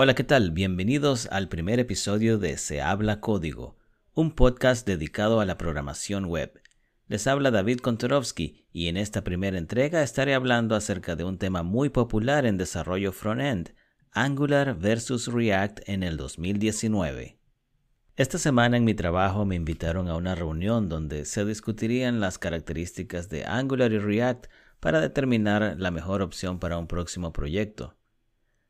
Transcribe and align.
Hola, 0.00 0.14
¿qué 0.14 0.22
tal? 0.22 0.52
Bienvenidos 0.52 1.26
al 1.32 1.48
primer 1.48 1.80
episodio 1.80 2.38
de 2.38 2.56
Se 2.56 2.80
habla 2.80 3.18
código, 3.18 3.76
un 4.14 4.30
podcast 4.30 4.86
dedicado 4.86 5.40
a 5.40 5.44
la 5.44 5.58
programación 5.58 6.26
web. 6.26 6.62
Les 7.08 7.26
habla 7.26 7.50
David 7.50 7.80
Kontorovsky 7.80 8.68
y 8.70 8.86
en 8.86 8.96
esta 8.96 9.24
primera 9.24 9.58
entrega 9.58 10.04
estaré 10.04 10.36
hablando 10.36 10.76
acerca 10.76 11.16
de 11.16 11.24
un 11.24 11.36
tema 11.36 11.64
muy 11.64 11.88
popular 11.88 12.46
en 12.46 12.58
desarrollo 12.58 13.10
front-end, 13.10 13.74
Angular 14.12 14.78
versus 14.78 15.26
React 15.26 15.80
en 15.88 16.04
el 16.04 16.16
2019. 16.16 17.40
Esta 18.14 18.38
semana 18.38 18.76
en 18.76 18.84
mi 18.84 18.94
trabajo 18.94 19.44
me 19.46 19.56
invitaron 19.56 20.06
a 20.06 20.14
una 20.14 20.36
reunión 20.36 20.88
donde 20.88 21.24
se 21.24 21.44
discutirían 21.44 22.20
las 22.20 22.38
características 22.38 23.30
de 23.30 23.46
Angular 23.46 23.90
y 23.90 23.98
React 23.98 24.46
para 24.78 25.00
determinar 25.00 25.74
la 25.76 25.90
mejor 25.90 26.22
opción 26.22 26.60
para 26.60 26.78
un 26.78 26.86
próximo 26.86 27.32
proyecto. 27.32 27.97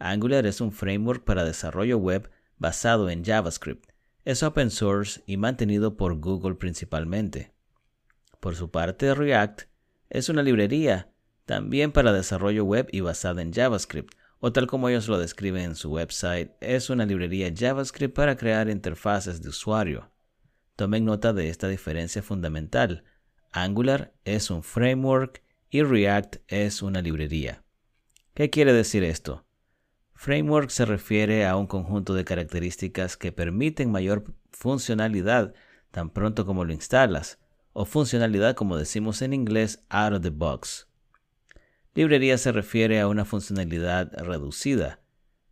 Angular 0.00 0.46
es 0.46 0.62
un 0.62 0.72
framework 0.72 1.24
para 1.24 1.44
desarrollo 1.44 1.98
web 1.98 2.30
basado 2.58 3.10
en 3.10 3.22
JavaScript. 3.22 3.90
Es 4.24 4.42
open 4.42 4.70
source 4.70 5.22
y 5.26 5.36
mantenido 5.36 5.98
por 5.98 6.18
Google 6.18 6.54
principalmente. 6.54 7.52
Por 8.40 8.56
su 8.56 8.70
parte, 8.70 9.14
React 9.14 9.62
es 10.08 10.30
una 10.30 10.42
librería 10.42 11.12
también 11.44 11.92
para 11.92 12.14
desarrollo 12.14 12.64
web 12.64 12.88
y 12.92 13.00
basada 13.00 13.42
en 13.42 13.52
JavaScript, 13.52 14.14
o 14.38 14.52
tal 14.52 14.66
como 14.66 14.88
ellos 14.88 15.06
lo 15.08 15.18
describen 15.18 15.64
en 15.64 15.74
su 15.74 15.90
website, 15.90 16.52
es 16.60 16.88
una 16.88 17.04
librería 17.04 17.52
JavaScript 17.54 18.14
para 18.14 18.36
crear 18.36 18.70
interfaces 18.70 19.42
de 19.42 19.50
usuario. 19.50 20.10
Tomen 20.76 21.04
nota 21.04 21.34
de 21.34 21.50
esta 21.50 21.68
diferencia 21.68 22.22
fundamental. 22.22 23.04
Angular 23.52 24.14
es 24.24 24.50
un 24.50 24.62
framework 24.62 25.42
y 25.68 25.82
React 25.82 26.36
es 26.48 26.80
una 26.80 27.02
librería. 27.02 27.64
¿Qué 28.32 28.48
quiere 28.48 28.72
decir 28.72 29.04
esto? 29.04 29.44
Framework 30.22 30.68
se 30.68 30.84
refiere 30.84 31.46
a 31.46 31.56
un 31.56 31.66
conjunto 31.66 32.12
de 32.12 32.26
características 32.26 33.16
que 33.16 33.32
permiten 33.32 33.90
mayor 33.90 34.34
funcionalidad 34.52 35.54
tan 35.92 36.10
pronto 36.10 36.44
como 36.44 36.66
lo 36.66 36.74
instalas, 36.74 37.38
o 37.72 37.86
funcionalidad 37.86 38.54
como 38.54 38.76
decimos 38.76 39.22
en 39.22 39.32
inglés 39.32 39.82
out 39.88 40.12
of 40.12 40.20
the 40.20 40.28
box. 40.28 40.88
Librería 41.94 42.36
se 42.36 42.52
refiere 42.52 43.00
a 43.00 43.08
una 43.08 43.24
funcionalidad 43.24 44.12
reducida. 44.12 45.00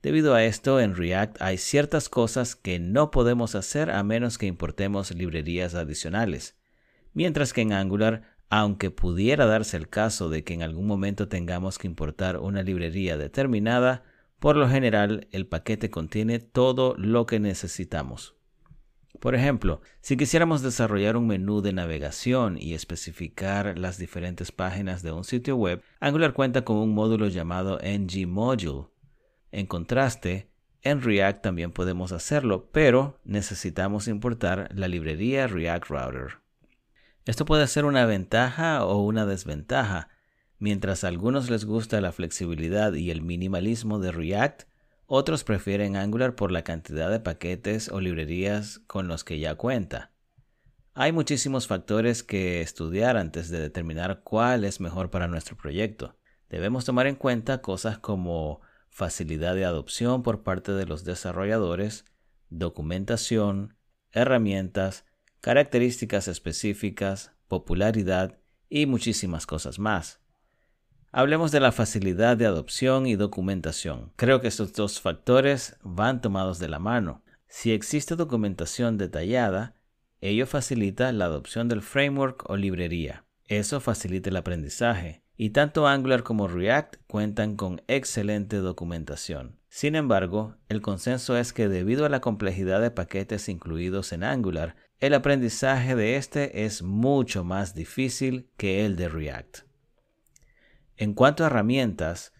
Debido 0.00 0.34
a 0.34 0.44
esto, 0.44 0.80
en 0.80 0.96
React 0.96 1.42
hay 1.42 1.58
ciertas 1.58 2.08
cosas 2.08 2.56
que 2.56 2.78
no 2.78 3.10
podemos 3.10 3.54
hacer 3.56 3.90
a 3.90 4.02
menos 4.02 4.38
que 4.38 4.46
importemos 4.46 5.14
librerías 5.14 5.74
adicionales, 5.74 6.56
mientras 7.12 7.52
que 7.52 7.60
en 7.60 7.74
Angular, 7.74 8.34
aunque 8.48 8.90
pudiera 8.90 9.44
darse 9.44 9.76
el 9.76 9.90
caso 9.90 10.30
de 10.30 10.42
que 10.42 10.54
en 10.54 10.62
algún 10.62 10.86
momento 10.86 11.28
tengamos 11.28 11.76
que 11.76 11.86
importar 11.86 12.38
una 12.38 12.62
librería 12.62 13.18
determinada, 13.18 14.04
por 14.44 14.58
lo 14.58 14.68
general, 14.68 15.26
el 15.30 15.46
paquete 15.46 15.88
contiene 15.88 16.38
todo 16.38 16.94
lo 16.98 17.24
que 17.24 17.40
necesitamos. 17.40 18.36
Por 19.18 19.34
ejemplo, 19.34 19.80
si 20.02 20.18
quisiéramos 20.18 20.60
desarrollar 20.60 21.16
un 21.16 21.26
menú 21.26 21.62
de 21.62 21.72
navegación 21.72 22.58
y 22.60 22.74
especificar 22.74 23.78
las 23.78 23.96
diferentes 23.96 24.52
páginas 24.52 25.02
de 25.02 25.12
un 25.12 25.24
sitio 25.24 25.56
web, 25.56 25.80
Angular 25.98 26.34
cuenta 26.34 26.62
con 26.62 26.76
un 26.76 26.92
módulo 26.92 27.28
llamado 27.28 27.78
ngModule. 27.82 28.88
En 29.50 29.64
contraste, 29.64 30.50
en 30.82 31.00
React 31.00 31.42
también 31.42 31.72
podemos 31.72 32.12
hacerlo, 32.12 32.68
pero 32.70 33.18
necesitamos 33.24 34.08
importar 34.08 34.68
la 34.74 34.88
librería 34.88 35.46
React 35.46 35.86
Router. 35.88 36.28
Esto 37.24 37.46
puede 37.46 37.66
ser 37.66 37.86
una 37.86 38.04
ventaja 38.04 38.84
o 38.84 39.02
una 39.04 39.24
desventaja, 39.24 40.10
Mientras 40.58 41.04
a 41.04 41.08
algunos 41.08 41.50
les 41.50 41.64
gusta 41.64 42.00
la 42.00 42.12
flexibilidad 42.12 42.92
y 42.94 43.10
el 43.10 43.22
minimalismo 43.22 43.98
de 43.98 44.12
React, 44.12 44.62
otros 45.06 45.44
prefieren 45.44 45.96
Angular 45.96 46.34
por 46.34 46.50
la 46.50 46.64
cantidad 46.64 47.10
de 47.10 47.20
paquetes 47.20 47.88
o 47.90 48.00
librerías 48.00 48.80
con 48.86 49.06
los 49.08 49.24
que 49.24 49.38
ya 49.38 49.54
cuenta. 49.56 50.12
Hay 50.94 51.12
muchísimos 51.12 51.66
factores 51.66 52.22
que 52.22 52.60
estudiar 52.60 53.16
antes 53.16 53.50
de 53.50 53.58
determinar 53.58 54.22
cuál 54.22 54.64
es 54.64 54.80
mejor 54.80 55.10
para 55.10 55.26
nuestro 55.26 55.56
proyecto. 55.56 56.16
Debemos 56.48 56.84
tomar 56.84 57.08
en 57.08 57.16
cuenta 57.16 57.60
cosas 57.62 57.98
como 57.98 58.60
facilidad 58.88 59.56
de 59.56 59.64
adopción 59.64 60.22
por 60.22 60.44
parte 60.44 60.72
de 60.72 60.86
los 60.86 61.04
desarrolladores, 61.04 62.04
documentación, 62.48 63.76
herramientas, 64.12 65.04
características 65.40 66.28
específicas, 66.28 67.32
popularidad 67.48 68.38
y 68.68 68.86
muchísimas 68.86 69.46
cosas 69.46 69.80
más. 69.80 70.23
Hablemos 71.16 71.52
de 71.52 71.60
la 71.60 71.70
facilidad 71.70 72.36
de 72.36 72.44
adopción 72.44 73.06
y 73.06 73.14
documentación. 73.14 74.10
Creo 74.16 74.40
que 74.40 74.48
estos 74.48 74.72
dos 74.72 75.00
factores 75.00 75.76
van 75.84 76.20
tomados 76.20 76.58
de 76.58 76.68
la 76.68 76.80
mano. 76.80 77.22
Si 77.46 77.70
existe 77.70 78.16
documentación 78.16 78.98
detallada, 78.98 79.76
ello 80.20 80.44
facilita 80.44 81.12
la 81.12 81.26
adopción 81.26 81.68
del 81.68 81.82
framework 81.82 82.50
o 82.50 82.56
librería. 82.56 83.24
Eso 83.46 83.78
facilita 83.78 84.28
el 84.28 84.36
aprendizaje. 84.36 85.22
Y 85.36 85.50
tanto 85.50 85.86
Angular 85.86 86.24
como 86.24 86.48
React 86.48 86.96
cuentan 87.06 87.54
con 87.54 87.80
excelente 87.86 88.56
documentación. 88.56 89.60
Sin 89.68 89.94
embargo, 89.94 90.56
el 90.68 90.80
consenso 90.80 91.36
es 91.36 91.52
que 91.52 91.68
debido 91.68 92.06
a 92.06 92.08
la 92.08 92.20
complejidad 92.20 92.80
de 92.80 92.90
paquetes 92.90 93.48
incluidos 93.48 94.12
en 94.12 94.24
Angular, 94.24 94.74
el 94.98 95.14
aprendizaje 95.14 95.94
de 95.94 96.16
este 96.16 96.64
es 96.64 96.82
mucho 96.82 97.44
más 97.44 97.72
difícil 97.72 98.48
que 98.56 98.84
el 98.84 98.96
de 98.96 99.08
React. 99.08 99.73
En 100.96 101.12
cuanto 101.12 101.42
a 101.42 101.48
herramientas, 101.48 102.32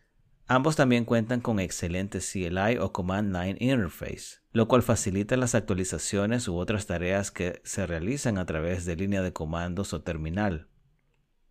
ambos 0.46 0.76
también 0.76 1.04
cuentan 1.04 1.40
con 1.40 1.58
excelente 1.58 2.20
CLI 2.20 2.78
o 2.78 2.92
Command 2.92 3.34
Line 3.34 3.56
Interface, 3.58 4.38
lo 4.52 4.68
cual 4.68 4.82
facilita 4.82 5.36
las 5.36 5.56
actualizaciones 5.56 6.46
u 6.46 6.56
otras 6.56 6.86
tareas 6.86 7.32
que 7.32 7.60
se 7.64 7.84
realizan 7.84 8.38
a 8.38 8.46
través 8.46 8.84
de 8.84 8.94
línea 8.94 9.22
de 9.22 9.32
comandos 9.32 9.92
o 9.92 10.02
terminal. 10.02 10.68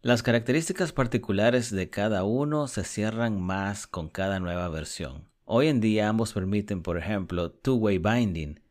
Las 0.01 0.23
características 0.23 0.93
particulares 0.93 1.71
de 1.71 1.89
cada 1.89 2.23
uno 2.23 2.67
se 2.67 2.85
cierran 2.85 3.41
más 3.41 3.85
con 3.85 4.07
cada 4.07 4.39
nueva 4.39 4.69
versión. 4.69 5.27
Hoy 5.43 5.67
en 5.67 5.81
día 5.81 6.07
ambos 6.07 6.31
permiten, 6.31 6.81
por 6.81 6.97
ejemplo, 6.97 7.51
two-way 7.51 7.97
binding, 7.97 8.61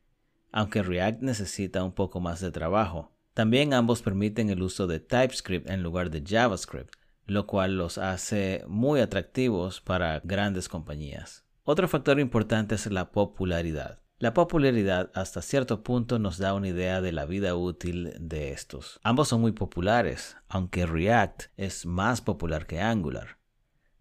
aunque 0.52 0.82
React 0.82 1.20
necesita 1.20 1.84
un 1.84 1.92
poco 1.92 2.20
más 2.20 2.40
de 2.40 2.50
trabajo. 2.50 3.12
También 3.34 3.74
ambos 3.74 4.00
permiten 4.00 4.48
el 4.48 4.62
uso 4.62 4.86
de 4.86 5.00
TypeScript 5.00 5.68
en 5.68 5.82
lugar 5.82 6.10
de 6.10 6.22
JavaScript, 6.26 6.94
lo 7.26 7.46
cual 7.46 7.76
los 7.76 7.98
hace 7.98 8.64
muy 8.66 9.00
atractivos 9.00 9.80
para 9.80 10.20
grandes 10.20 10.68
compañías. 10.68 11.44
Otro 11.64 11.88
factor 11.88 12.18
importante 12.18 12.74
es 12.74 12.86
la 12.86 13.12
popularidad. 13.12 14.00
La 14.18 14.34
popularidad 14.34 15.10
hasta 15.14 15.42
cierto 15.42 15.82
punto 15.82 16.20
nos 16.20 16.38
da 16.38 16.54
una 16.54 16.68
idea 16.68 17.00
de 17.00 17.10
la 17.10 17.24
vida 17.24 17.56
útil 17.56 18.12
de 18.20 18.52
estos. 18.52 19.00
Ambos 19.02 19.28
son 19.28 19.40
muy 19.40 19.50
populares, 19.50 20.36
aunque 20.48 20.86
React 20.86 21.44
es 21.56 21.86
más 21.86 22.20
popular 22.20 22.66
que 22.66 22.80
Angular. 22.80 23.38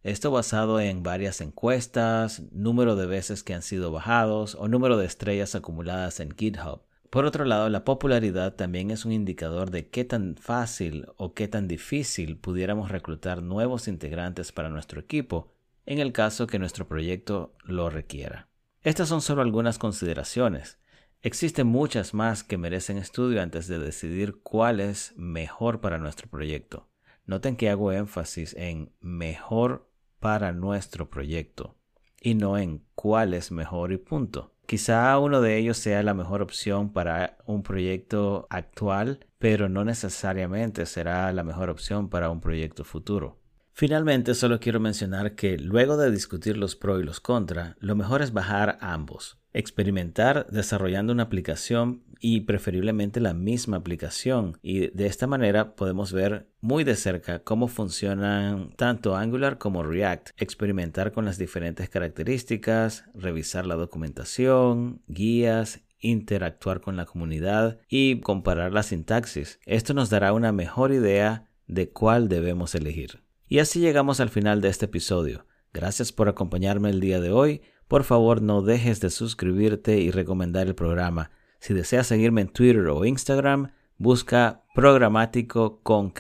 Esto 0.04 0.32
basado 0.32 0.80
en 0.80 1.04
varias 1.04 1.42
encuestas, 1.42 2.44
número 2.52 2.96
de 2.96 3.06
veces 3.06 3.44
que 3.44 3.54
han 3.54 3.62
sido 3.62 3.92
bajados 3.92 4.56
o 4.56 4.68
número 4.68 4.98
de 4.98 5.06
estrellas 5.06 5.54
acumuladas 5.56 6.20
en 6.20 6.36
GitHub. 6.36 6.82
Por 7.12 7.26
otro 7.26 7.44
lado, 7.44 7.68
la 7.68 7.84
popularidad 7.84 8.56
también 8.56 8.90
es 8.90 9.04
un 9.04 9.12
indicador 9.12 9.70
de 9.70 9.90
qué 9.90 10.06
tan 10.06 10.38
fácil 10.38 11.08
o 11.18 11.34
qué 11.34 11.50
tan 11.50 11.68
difícil 11.68 12.38
pudiéramos 12.38 12.90
reclutar 12.90 13.44
nuevos 13.44 13.90
integrantes 13.90 14.54
para 14.54 14.70
nuestro 14.70 15.02
equipo 15.02 15.54
en 15.86 16.00
el 16.00 16.14
caso 16.14 16.48
que 16.48 16.58
nuestro 16.58 16.88
proyecto 16.88 17.54
lo 17.66 17.90
requiera. 17.90 18.48
Estas 18.82 19.10
son 19.10 19.22
solo 19.22 19.42
algunas 19.42 19.78
consideraciones. 19.78 20.80
Existen 21.22 21.68
muchas 21.68 22.14
más 22.14 22.46
que 22.46 22.58
merecen 22.58 22.98
estudio 22.98 23.42
antes 23.42 23.68
de 23.68 23.78
decidir 23.78 24.40
cuál 24.42 24.80
es 24.80 25.14
mejor 25.18 25.82
para 25.82 25.98
nuestro 25.98 26.30
proyecto. 26.30 26.88
Noten 27.26 27.58
que 27.58 27.70
hago 27.70 27.92
énfasis 27.92 28.56
en 28.56 28.94
mejor 29.02 29.92
para 30.22 30.54
nuestro 30.54 31.10
proyecto 31.10 31.76
y 32.22 32.36
no 32.36 32.58
en 32.58 32.86
cuál 32.96 33.34
es 33.34 33.52
mejor 33.52 33.92
y 33.92 33.98
punto. 33.98 34.51
Quizá 34.66 35.18
uno 35.20 35.42
de 35.42 35.58
ellos 35.58 35.78
sea 35.78 36.02
la 36.04 36.14
mejor 36.14 36.42
opción 36.42 36.94
para 36.94 37.38
un 37.46 37.64
proyecto 37.64 38.48
actual, 38.50 39.26
pero 39.38 39.68
no 39.68 39.84
necesariamente 39.84 40.86
será 40.86 41.32
la 41.34 41.44
mejor 41.44 41.70
opción 41.70 42.10
para 42.10 42.30
un 42.30 42.40
proyecto 42.40 42.84
futuro. 42.84 43.40
Finalmente, 43.74 44.34
solo 44.34 44.60
quiero 44.60 44.80
mencionar 44.80 45.36
que 45.36 45.58
luego 45.58 45.98
de 45.98 46.12
discutir 46.12 46.58
los 46.58 46.76
pros 46.76 47.02
y 47.02 47.04
los 47.04 47.20
contra, 47.20 47.76
lo 47.80 47.96
mejor 47.96 48.22
es 48.22 48.32
bajar 48.32 48.78
ambos 48.82 49.41
experimentar 49.54 50.48
desarrollando 50.50 51.14
una 51.14 51.24
aplicación 51.24 52.04
y 52.20 52.42
preferiblemente 52.42 53.20
la 53.20 53.34
misma 53.34 53.78
aplicación 53.78 54.58
y 54.62 54.88
de 54.88 55.08
esta 55.08 55.28
manera 55.28 55.76
podemos 55.76 56.14
ver 56.14 56.48
muy 56.62 56.84
de 56.84 56.96
cerca 56.96 57.40
cómo 57.40 57.68
funcionan 57.68 58.72
tanto 58.76 59.16
Angular 59.16 59.58
como 59.58 59.84
React, 59.84 60.30
experimentar 60.38 61.12
con 61.12 61.26
las 61.26 61.38
diferentes 61.38 61.90
características, 61.90 63.06
revisar 63.14 63.66
la 63.66 63.76
documentación, 63.76 65.02
guías 65.08 65.82
interactuar 66.02 66.82
con 66.82 66.98
la 66.98 67.06
comunidad 67.06 67.80
y 67.88 68.20
comparar 68.20 68.74
la 68.74 68.84
sintaxis. 68.84 69.60
Esto 69.66 69.94
nos 69.94 70.10
dará 70.10 70.34
una 70.34 70.52
mejor 70.52 70.92
idea 70.92 71.48
de 71.68 71.90
cuál 71.90 72.28
debemos 72.28 72.76
elegir. 72.76 73.24
Y 73.48 73.60
así 73.60 73.80
llegamos 73.80 74.20
al 74.20 74.30
final 74.30 74.62
de 74.62 74.70
este 74.70 74.86
episodio. 74.86 75.46
Gracias 75.74 76.12
por 76.12 76.28
acompañarme 76.28 76.90
el 76.90 77.00
día 77.00 77.22
de 77.22 77.32
hoy. 77.32 77.62
Por 77.92 78.06
favor, 78.06 78.42
no 78.42 78.62
dejes 78.62 79.02
de 79.02 79.10
suscribirte 79.10 79.98
y 79.98 80.12
recomendar 80.12 80.66
el 80.66 80.76
programa. 80.76 81.30
Si 81.60 81.74
deseas 81.74 82.08
seguirme 82.08 82.40
en 82.40 82.48
Twitter 82.48 82.88
o 82.88 83.04
Instagram, 83.04 83.74
busca 83.98 84.64
Programático 84.74 85.82
con. 85.84 86.14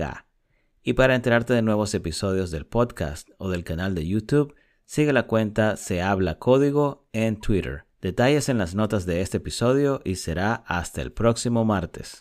Y 0.84 0.92
para 0.92 1.16
enterarte 1.16 1.54
de 1.54 1.62
nuevos 1.62 1.94
episodios 1.94 2.52
del 2.52 2.66
podcast 2.66 3.30
o 3.38 3.50
del 3.50 3.64
canal 3.64 3.96
de 3.96 4.06
YouTube, 4.06 4.54
sigue 4.84 5.14
la 5.14 5.28
cuenta 5.28 5.78
Se 5.78 6.02
Habla 6.02 6.40
Código 6.40 7.08
en 7.14 7.40
Twitter. 7.40 7.86
Detalles 8.02 8.50
en 8.50 8.58
las 8.58 8.76
notas 8.76 9.06
de 9.06 9.22
este 9.22 9.38
episodio 9.38 10.02
y 10.04 10.16
será 10.16 10.66
hasta 10.68 11.02
el 11.02 11.14
próximo 11.14 11.64
martes. 11.64 12.10